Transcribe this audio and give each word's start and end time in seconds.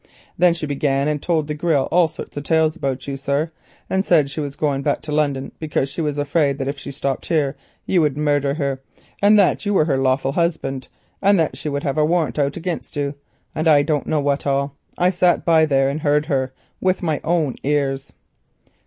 Then 0.35 0.55
she 0.55 0.65
began 0.65 1.07
and 1.07 1.21
told 1.21 1.45
the 1.45 1.53
girl 1.53 1.87
all 1.91 2.07
sorts 2.07 2.35
of 2.35 2.43
tales 2.43 2.75
about 2.75 3.07
you, 3.07 3.15
sir—said 3.15 4.31
she 4.31 4.39
was 4.39 4.55
going 4.55 4.81
back 4.81 5.03
to 5.03 5.11
London 5.11 5.51
because 5.59 5.89
she 5.89 6.01
was 6.01 6.17
afraid 6.17 6.57
that 6.57 6.67
if 6.67 6.79
she 6.79 6.89
stopped 6.89 7.27
here 7.27 7.55
you 7.85 8.01
would 8.01 8.17
murder 8.17 8.55
her—and 8.55 9.37
that 9.37 9.63
you 9.63 9.75
were 9.75 9.85
her 9.85 9.99
lawful 9.99 10.31
husband, 10.31 10.87
and 11.21 11.47
she 11.53 11.69
would 11.69 11.83
have 11.83 11.99
a 11.99 12.03
warrant 12.03 12.39
out 12.39 12.57
against 12.57 12.95
you, 12.95 13.13
and 13.53 13.67
I 13.67 13.83
don't 13.83 14.07
know 14.07 14.19
what 14.21 14.47
all. 14.47 14.75
I 14.97 15.11
sat 15.11 15.45
by 15.45 15.65
and 15.69 16.01
heard 16.01 16.25
her 16.25 16.51
with 16.79 17.03
my 17.03 17.21
own 17.23 17.57
ears." 17.61 18.11